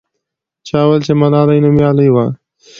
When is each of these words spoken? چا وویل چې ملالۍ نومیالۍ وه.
چا 0.67 0.79
وویل 0.83 1.01
چې 1.07 1.13
ملالۍ 1.21 1.59
نومیالۍ 1.63 2.09
وه. 2.11 2.25